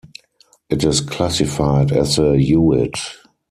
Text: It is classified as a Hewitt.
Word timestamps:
It 0.67 0.83
is 0.83 0.99
classified 0.99 1.91
as 1.91 2.17
a 2.17 2.35
Hewitt. 2.35 2.97